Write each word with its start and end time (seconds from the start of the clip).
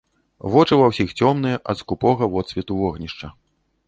Вочы 0.53 0.77
ва 0.79 0.85
ўсіх 0.91 1.11
цёмныя 1.19 1.59
ад 1.73 1.77
скупога 1.81 2.31
водсвету 2.37 2.79
вогнішча. 2.81 3.31